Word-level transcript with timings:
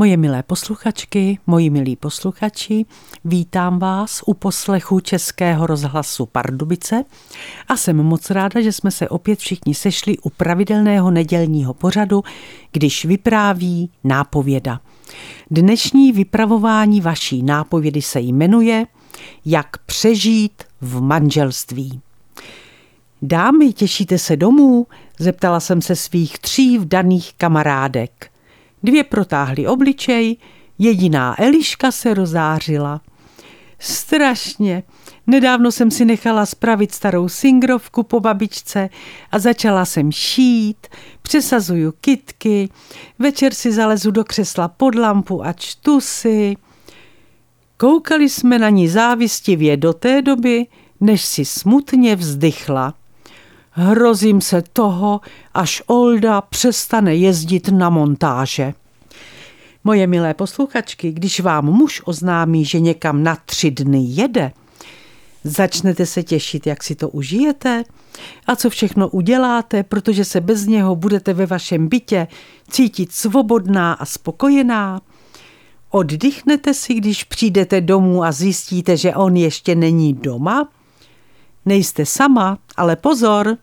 Moje 0.00 0.16
milé 0.16 0.42
posluchačky, 0.42 1.38
moji 1.46 1.70
milí 1.70 1.96
posluchači, 1.96 2.84
vítám 3.24 3.78
vás 3.78 4.22
u 4.26 4.34
poslechu 4.34 5.00
Českého 5.00 5.66
rozhlasu 5.66 6.26
Pardubice 6.26 7.04
a 7.68 7.76
jsem 7.76 7.96
moc 7.96 8.30
ráda, 8.30 8.60
že 8.60 8.72
jsme 8.72 8.90
se 8.90 9.08
opět 9.08 9.38
všichni 9.38 9.74
sešli 9.74 10.18
u 10.18 10.30
pravidelného 10.30 11.10
nedělního 11.10 11.74
pořadu, 11.74 12.22
když 12.72 13.04
vypráví 13.04 13.90
nápověda. 14.04 14.80
Dnešní 15.50 16.12
vypravování 16.12 17.00
vaší 17.00 17.42
nápovědy 17.42 18.02
se 18.02 18.20
jmenuje 18.20 18.86
Jak 19.44 19.78
přežít 19.78 20.64
v 20.80 21.00
manželství. 21.00 22.00
Dámy, 23.22 23.72
těšíte 23.72 24.18
se 24.18 24.36
domů? 24.36 24.86
Zeptala 25.18 25.60
jsem 25.60 25.82
se 25.82 25.96
svých 25.96 26.38
tří 26.38 26.78
vdaných 26.78 27.32
kamarádek. 27.36 28.30
Dvě 28.82 29.04
protáhly 29.04 29.66
obličej, 29.66 30.36
jediná 30.78 31.42
Eliška 31.42 31.92
se 31.92 32.14
rozářila. 32.14 33.00
Strašně. 33.78 34.82
Nedávno 35.26 35.72
jsem 35.72 35.90
si 35.90 36.04
nechala 36.04 36.46
spravit 36.46 36.92
starou 36.92 37.28
singrovku 37.28 38.02
po 38.02 38.20
babičce 38.20 38.88
a 39.32 39.38
začala 39.38 39.84
jsem 39.84 40.12
šít, 40.12 40.86
přesazuju 41.22 41.92
kitky, 42.00 42.68
večer 43.18 43.54
si 43.54 43.72
zalezu 43.72 44.10
do 44.10 44.24
křesla 44.24 44.68
pod 44.68 44.94
lampu 44.94 45.46
a 45.46 45.52
čtu 45.52 46.00
si. 46.00 46.56
Koukali 47.76 48.28
jsme 48.28 48.58
na 48.58 48.68
ní 48.68 48.88
závistivě 48.88 49.76
do 49.76 49.92
té 49.92 50.22
doby, 50.22 50.66
než 51.00 51.24
si 51.24 51.44
smutně 51.44 52.16
vzdychla. 52.16 52.94
Hrozím 53.80 54.40
se 54.40 54.62
toho, 54.72 55.20
až 55.54 55.82
Olda 55.86 56.40
přestane 56.40 57.16
jezdit 57.16 57.68
na 57.68 57.90
montáže. 57.90 58.74
Moje 59.84 60.06
milé 60.06 60.34
posluchačky, 60.34 61.12
když 61.12 61.40
vám 61.40 61.64
muž 61.64 62.02
oznámí, 62.04 62.64
že 62.64 62.80
někam 62.80 63.22
na 63.22 63.36
tři 63.44 63.70
dny 63.70 63.98
jede, 64.02 64.52
začnete 65.44 66.06
se 66.06 66.22
těšit, 66.22 66.66
jak 66.66 66.82
si 66.82 66.94
to 66.94 67.08
užijete 67.08 67.84
a 68.46 68.56
co 68.56 68.70
všechno 68.70 69.08
uděláte, 69.08 69.82
protože 69.82 70.24
se 70.24 70.40
bez 70.40 70.66
něho 70.66 70.96
budete 70.96 71.34
ve 71.34 71.46
vašem 71.46 71.88
bytě 71.88 72.26
cítit 72.70 73.12
svobodná 73.12 73.92
a 73.92 74.04
spokojená. 74.04 75.00
Oddychnete 75.90 76.74
si, 76.74 76.94
když 76.94 77.24
přijdete 77.24 77.80
domů 77.80 78.24
a 78.24 78.32
zjistíte, 78.32 78.96
že 78.96 79.14
on 79.14 79.36
ještě 79.36 79.74
není 79.74 80.14
doma? 80.14 80.68
Nejste 81.64 82.06
sama, 82.06 82.58
ale 82.76 82.96
pozor, 82.96 83.58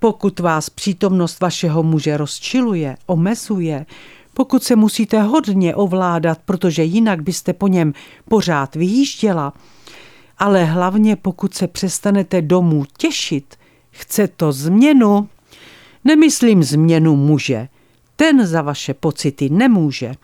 pokud 0.00 0.40
vás 0.40 0.70
přítomnost 0.70 1.40
vašeho 1.40 1.82
muže 1.82 2.16
rozčiluje, 2.16 2.96
omezuje, 3.06 3.86
pokud 4.34 4.62
se 4.62 4.76
musíte 4.76 5.22
hodně 5.22 5.74
ovládat, 5.74 6.38
protože 6.44 6.84
jinak 6.84 7.22
byste 7.22 7.52
po 7.52 7.68
něm 7.68 7.92
pořád 8.28 8.74
vyjížděla, 8.74 9.52
ale 10.38 10.64
hlavně 10.64 11.16
pokud 11.16 11.54
se 11.54 11.66
přestanete 11.66 12.42
domů 12.42 12.84
těšit, 12.96 13.56
chce 13.90 14.28
to 14.28 14.52
změnu. 14.52 15.28
Nemyslím 16.04 16.62
změnu 16.62 17.16
muže, 17.16 17.68
ten 18.16 18.46
za 18.46 18.62
vaše 18.62 18.94
pocity 18.94 19.50
nemůže. 19.50 20.14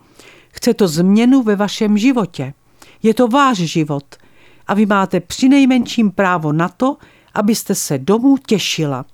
Chce 0.49 0.73
to 0.73 0.87
změnu 0.87 1.43
ve 1.43 1.55
vašem 1.55 1.97
životě. 1.97 2.53
Je 3.03 3.13
to 3.13 3.27
váš 3.27 3.57
život 3.57 4.15
a 4.67 4.73
vy 4.73 4.85
máte 4.85 5.19
přinejmenším 5.19 6.11
právo 6.11 6.53
na 6.53 6.69
to, 6.69 6.97
abyste 7.33 7.75
se 7.75 7.97
domů 7.97 8.37
těšila. 8.37 9.05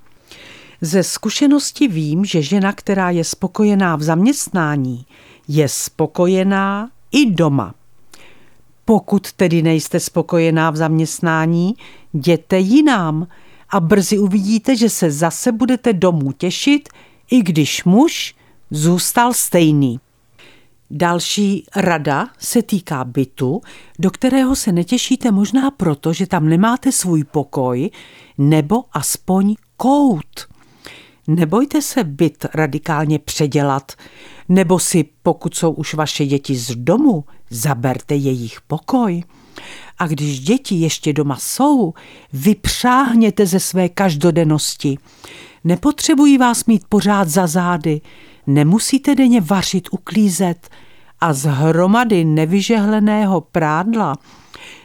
Ze 0.85 1.03
zkušenosti 1.03 1.87
vím, 1.87 2.25
že 2.25 2.41
žena, 2.41 2.73
která 2.73 3.09
je 3.09 3.23
spokojená 3.23 3.95
v 3.95 4.03
zaměstnání, 4.03 5.05
je 5.47 5.69
spokojená 5.69 6.89
i 7.11 7.31
doma. 7.31 7.75
Pokud 8.85 9.31
tedy 9.31 9.61
nejste 9.61 9.99
spokojená 9.99 10.69
v 10.71 10.75
zaměstnání, 10.75 11.75
jděte 12.13 12.59
jinám 12.59 13.27
a 13.69 13.79
brzy 13.79 14.19
uvidíte, 14.19 14.75
že 14.75 14.89
se 14.89 15.11
zase 15.11 15.51
budete 15.51 15.93
domů 15.93 16.31
těšit, 16.31 16.89
i 17.31 17.41
když 17.41 17.83
muž 17.83 18.35
zůstal 18.71 19.33
stejný. 19.33 19.99
Další 20.91 21.65
rada 21.75 22.29
se 22.39 22.61
týká 22.61 23.03
bytu, 23.03 23.61
do 23.99 24.11
kterého 24.11 24.55
se 24.55 24.71
netěšíte 24.71 25.31
možná 25.31 25.71
proto, 25.71 26.13
že 26.13 26.27
tam 26.27 26.49
nemáte 26.49 26.91
svůj 26.91 27.23
pokoj 27.23 27.89
nebo 28.37 28.83
aspoň 28.93 29.55
kout. 29.77 30.52
Nebojte 31.27 31.81
se 31.81 32.03
byt 32.03 32.45
radikálně 32.53 33.19
předělat, 33.19 33.91
nebo 34.49 34.79
si, 34.79 35.05
pokud 35.23 35.55
jsou 35.55 35.71
už 35.71 35.93
vaše 35.93 36.25
děti 36.25 36.55
z 36.55 36.75
domu, 36.75 37.23
zaberte 37.49 38.15
jejich 38.15 38.61
pokoj. 38.61 39.23
A 39.99 40.07
když 40.07 40.39
děti 40.39 40.75
ještě 40.75 41.13
doma 41.13 41.37
jsou, 41.39 41.93
vypřáhněte 42.33 43.45
ze 43.45 43.59
své 43.59 43.89
každodennosti. 43.89 44.97
Nepotřebují 45.63 46.37
vás 46.37 46.65
mít 46.65 46.83
pořád 46.89 47.29
za 47.29 47.47
zády, 47.47 48.01
nemusíte 48.47 49.15
denně 49.15 49.41
vařit, 49.41 49.87
uklízet 49.91 50.69
a 51.21 51.33
z 51.33 51.45
hromady 51.45 52.25
nevyžehleného 52.25 53.41
prádla 53.41 54.15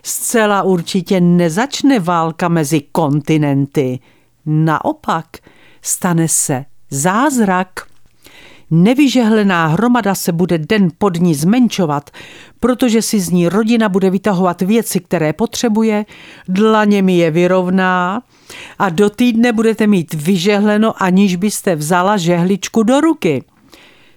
zcela 0.03 0.63
určitě 0.63 1.21
nezačne 1.21 2.01
válka 2.01 2.49
mezi 2.49 2.81
kontinenty. 2.81 3.99
Naopak– 4.47 5.27
stane 5.83 6.29
se 6.29 6.65
zázrak. 6.91 7.69
Nevyžehlená 8.71 9.67
hromada 9.67 10.15
se 10.15 10.33
bude 10.33 10.59
den 10.59 10.89
pod 10.99 11.21
ní 11.21 11.35
zmenšovat, 11.35 12.11
protože 12.61 13.03
si 13.03 13.21
z 13.21 13.31
ní 13.31 13.49
rodina 13.49 13.89
bude 13.89 14.11
vytahovat 14.11 14.63
věci, 14.63 15.01
které 15.01 15.33
potřebuje, 15.33 16.07
dlaněmi 16.49 17.17
je 17.17 17.31
vyrovná 17.31 18.23
a 18.79 18.89
do 18.89 19.11
týdne 19.11 19.53
budete 19.53 19.87
mít 19.87 20.15
vyžehleno, 20.15 21.03
aniž 21.03 21.37
byste 21.37 21.77
vzala 21.77 22.17
žehličku 22.17 22.83
do 22.83 23.01
ruky. 23.01 23.45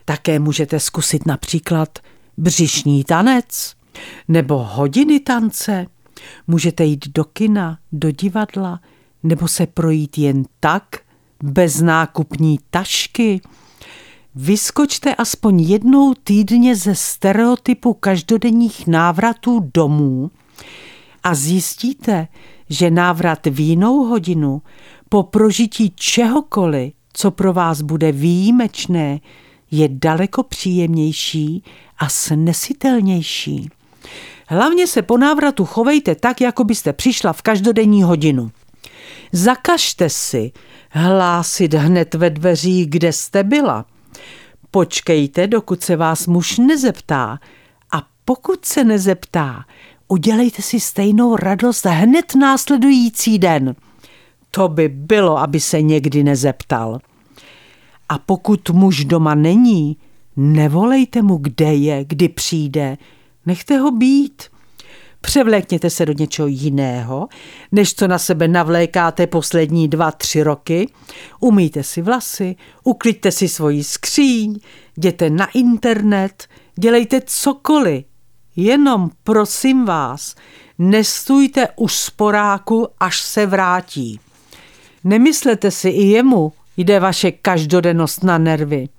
Také 0.05 0.39
můžete 0.39 0.79
zkusit 0.79 1.25
například 1.25 1.99
břišní 2.37 3.03
tanec 3.03 3.73
nebo 4.27 4.57
hodiny 4.57 5.19
tance. 5.19 5.85
Můžete 6.47 6.83
jít 6.83 7.05
do 7.15 7.23
kina, 7.23 7.77
do 7.91 8.11
divadla 8.11 8.79
nebo 9.23 9.47
se 9.47 9.67
projít 9.67 10.17
jen 10.17 10.43
tak, 10.59 10.83
bez 11.43 11.81
nákupní 11.81 12.59
tašky. 12.69 13.41
Vyskočte 14.35 15.15
aspoň 15.15 15.61
jednou 15.61 16.13
týdně 16.13 16.75
ze 16.75 16.95
stereotypu 16.95 17.93
každodenních 17.93 18.87
návratů 18.87 19.69
domů 19.73 20.31
a 21.23 21.35
zjistíte, 21.35 22.27
že 22.69 22.91
návrat 22.91 23.45
v 23.45 23.59
jinou 23.59 24.03
hodinu 24.03 24.61
po 25.09 25.23
prožití 25.23 25.93
čehokoliv, 25.95 26.93
co 27.13 27.31
pro 27.31 27.53
vás 27.53 27.81
bude 27.81 28.11
výjimečné, 28.11 29.19
je 29.71 29.87
daleko 29.91 30.43
příjemnější 30.43 31.63
a 31.97 32.09
snesitelnější. 32.09 33.69
Hlavně 34.47 34.87
se 34.87 35.01
po 35.01 35.17
návratu 35.17 35.65
chovejte 35.65 36.15
tak, 36.15 36.41
jako 36.41 36.63
byste 36.63 36.93
přišla 36.93 37.33
v 37.33 37.41
každodenní 37.41 38.03
hodinu. 38.03 38.51
Zakažte 39.31 40.09
si 40.09 40.51
hlásit 40.89 41.73
hned 41.73 42.13
ve 42.13 42.29
dveří, 42.29 42.85
kde 42.85 43.13
jste 43.13 43.43
byla. 43.43 43.85
Počkejte, 44.71 45.47
dokud 45.47 45.83
se 45.83 45.95
vás 45.95 46.27
muž 46.27 46.57
nezeptá. 46.57 47.39
A 47.91 48.03
pokud 48.25 48.65
se 48.65 48.83
nezeptá, 48.83 49.65
udělejte 50.07 50.61
si 50.61 50.79
stejnou 50.79 51.35
radost 51.35 51.85
hned 51.85 52.35
následující 52.35 53.39
den. 53.39 53.75
To 54.51 54.67
by 54.67 54.87
bylo, 54.89 55.37
aby 55.37 55.59
se 55.59 55.81
někdy 55.81 56.23
nezeptal. 56.23 56.99
A 58.09 58.17
pokud 58.17 58.69
muž 58.69 59.05
doma 59.05 59.35
není, 59.35 59.97
nevolejte 60.35 61.21
mu, 61.21 61.37
kde 61.37 61.73
je, 61.73 62.05
kdy 62.05 62.29
přijde. 62.29 62.97
Nechte 63.45 63.77
ho 63.77 63.91
být. 63.91 64.50
Převlékněte 65.21 65.89
se 65.89 66.05
do 66.05 66.13
něčeho 66.13 66.47
jiného, 66.47 67.27
než 67.71 67.93
co 67.93 68.07
na 68.07 68.19
sebe 68.19 68.47
navlékáte 68.47 69.27
poslední 69.27 69.87
dva, 69.87 70.11
tři 70.11 70.43
roky. 70.43 70.91
Umýjte 71.39 71.83
si 71.83 72.01
vlasy, 72.01 72.55
ukliďte 72.83 73.31
si 73.31 73.47
svoji 73.47 73.83
skříň, 73.83 74.59
jděte 74.97 75.29
na 75.29 75.45
internet, 75.53 76.47
dělejte 76.75 77.21
cokoliv. 77.25 78.05
Jenom 78.55 79.09
prosím 79.23 79.85
vás, 79.85 80.35
nestůjte 80.79 81.67
u 81.75 81.87
sporáku, 81.87 82.87
až 82.99 83.21
se 83.21 83.45
vrátí. 83.45 84.19
Nemyslete 85.03 85.71
si 85.71 85.89
i 85.89 86.03
jemu, 86.03 86.53
jde 86.77 86.99
vaše 86.99 87.31
každodennost 87.31 88.23
na 88.23 88.37
nervy. 88.37 88.89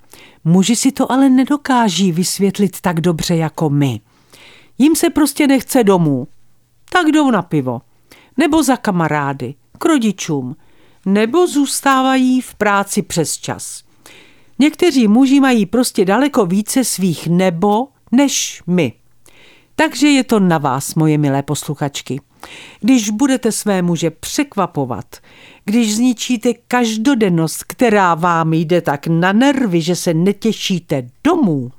Muži 0.43 0.75
si 0.75 0.91
to 0.91 1.11
ale 1.11 1.29
nedokáží 1.29 2.11
vysvětlit 2.11 2.81
tak 2.81 3.01
dobře 3.01 3.35
jako 3.35 3.69
my. 3.69 4.01
Jím 4.77 4.95
se 4.95 5.09
prostě 5.09 5.47
nechce 5.47 5.83
domů. 5.83 6.27
Tak 6.89 7.07
jdou 7.07 7.31
na 7.31 7.41
pivo. 7.41 7.81
Nebo 8.37 8.63
za 8.63 8.77
kamarády, 8.77 9.55
k 9.77 9.85
rodičům. 9.85 10.55
Nebo 11.05 11.47
zůstávají 11.47 12.41
v 12.41 12.55
práci 12.55 13.01
přes 13.01 13.37
čas. 13.37 13.83
Někteří 14.59 15.07
muži 15.07 15.39
mají 15.39 15.65
prostě 15.65 16.05
daleko 16.05 16.45
více 16.45 16.83
svých 16.83 17.27
nebo 17.27 17.87
než 18.11 18.63
my. 18.67 18.93
Takže 19.75 20.07
je 20.07 20.23
to 20.23 20.39
na 20.39 20.57
vás, 20.57 20.95
moje 20.95 21.17
milé 21.17 21.43
posluchačky. 21.43 22.21
Když 22.79 23.09
budete 23.09 23.51
své 23.51 23.81
muže 23.81 24.11
překvapovat, 24.11 25.05
když 25.65 25.95
zničíte 25.95 26.53
každodennost, 26.53 27.63
která 27.63 28.15
vám 28.15 28.53
jde 28.53 28.81
tak 28.81 29.07
na 29.07 29.31
nervy, 29.31 29.81
že 29.81 29.95
se 29.95 30.13
netěšíte 30.13 31.09
domů, 31.23 31.71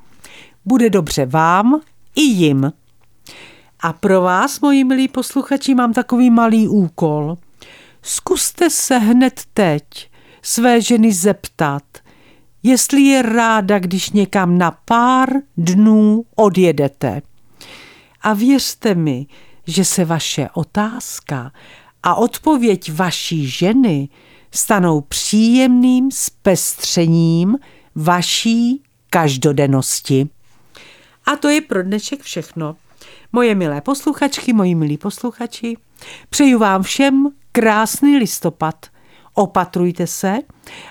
bude 0.64 0.90
dobře 0.90 1.26
vám 1.26 1.80
i 2.16 2.22
jim. 2.22 2.72
A 3.84 3.92
pro 3.92 4.20
vás, 4.20 4.60
moji 4.60 4.84
milí 4.84 5.08
posluchači, 5.08 5.74
mám 5.74 5.92
takový 5.92 6.30
malý 6.30 6.68
úkol. 6.68 7.36
Zkuste 8.02 8.70
se 8.70 8.98
hned 8.98 9.40
teď 9.54 10.10
své 10.42 10.80
ženy 10.80 11.12
zeptat, 11.12 11.82
jestli 12.62 13.02
je 13.02 13.22
ráda, 13.22 13.78
když 13.78 14.10
někam 14.10 14.58
na 14.58 14.70
pár 14.84 15.28
dnů 15.56 16.24
odjedete. 16.36 17.22
A 18.22 18.32
věřte 18.32 18.94
mi, 18.94 19.26
že 19.66 19.84
se 19.84 20.04
vaše 20.04 20.48
otázka 20.54 21.52
a 22.02 22.14
odpověď 22.14 22.92
vaší 22.92 23.46
ženy 23.46 24.08
stanou 24.50 25.00
příjemným 25.00 26.10
zpestřením 26.10 27.56
vaší 27.94 28.82
každodennosti. 29.10 30.28
A 31.26 31.36
to 31.36 31.48
je 31.48 31.60
pro 31.60 31.82
dnešek 31.82 32.22
všechno. 32.22 32.76
Moje 33.34 33.54
milé 33.54 33.80
posluchačky, 33.80 34.52
moji 34.52 34.74
milí 34.74 34.98
posluchači, 34.98 35.76
přeju 36.30 36.58
vám 36.58 36.82
všem 36.82 37.28
krásný 37.52 38.16
listopad. 38.16 38.86
Opatrujte 39.34 40.06
se 40.06 40.38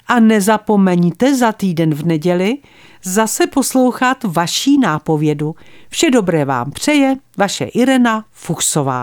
a 0.07 0.19
nezapomeňte 0.19 1.36
za 1.36 1.51
týden 1.51 1.94
v 1.95 2.06
neděli 2.06 2.57
zase 3.04 3.48
poslouchat 3.48 4.18
vaší 4.24 4.80
nápovědu. 4.80 5.56
Vše 5.90 6.12
dobré 6.12 6.45
vám 6.45 6.72
přeje 6.72 7.16
vaše 7.38 7.66
Irena 7.66 8.25
Fuchsová. 8.31 9.01